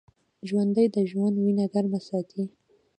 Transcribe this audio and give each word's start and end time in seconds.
ژوندي 0.47 0.85
د 0.95 0.97
ژوند 1.09 1.35
وینه 1.39 1.65
ګرمه 1.73 1.99
ساتي 2.07 2.43